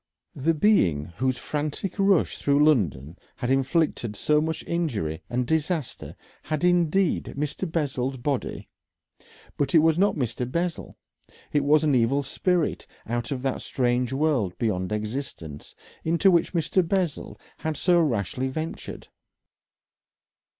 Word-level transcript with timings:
The 0.33 0.55
being 0.55 1.05
whose 1.19 1.37
frantic 1.37 1.99
rush 1.99 2.39
through 2.39 2.65
London 2.65 3.19
had 3.35 3.51
inflicted 3.51 4.15
so 4.15 4.41
much 4.41 4.63
injury 4.63 5.21
and 5.29 5.45
disaster 5.45 6.15
had 6.41 6.63
indeed 6.63 7.35
Mr. 7.37 7.71
Bessel's 7.71 8.17
body, 8.17 8.67
but 9.57 9.75
it 9.75 9.85
was 9.85 9.99
not 9.99 10.15
Mr. 10.15 10.51
Bessel. 10.51 10.97
It 11.53 11.63
was 11.63 11.83
an 11.83 11.93
evil 11.93 12.23
spirit 12.23 12.87
out 13.05 13.29
of 13.29 13.43
that 13.43 13.61
strange 13.61 14.11
world 14.11 14.57
beyond 14.57 14.91
existence, 14.91 15.75
into 16.03 16.31
which 16.31 16.53
Mr. 16.53 16.81
Bessel 16.81 17.39
had 17.59 17.77
so 17.77 17.99
rashly 18.01 18.47
ventured. 18.47 19.07